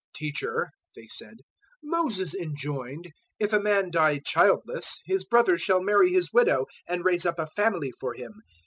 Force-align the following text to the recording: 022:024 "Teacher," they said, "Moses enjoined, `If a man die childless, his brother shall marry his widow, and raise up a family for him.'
022:024 0.15 0.15
"Teacher," 0.15 0.71
they 0.95 1.07
said, 1.11 1.37
"Moses 1.83 2.33
enjoined, 2.33 3.11
`If 3.39 3.53
a 3.53 3.61
man 3.61 3.91
die 3.91 4.17
childless, 4.17 4.97
his 5.05 5.25
brother 5.25 5.59
shall 5.59 5.83
marry 5.83 6.09
his 6.11 6.33
widow, 6.33 6.65
and 6.87 7.05
raise 7.05 7.23
up 7.23 7.37
a 7.37 7.45
family 7.45 7.91
for 7.91 8.15
him.' 8.15 8.41